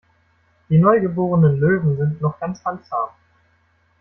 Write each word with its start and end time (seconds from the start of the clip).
Die 0.67 0.79
neugeborenen 0.79 1.59
Löwen 1.59 1.95
sind 1.95 2.21
noch 2.21 2.39
ganz 2.39 2.65
handzahm. 2.65 3.09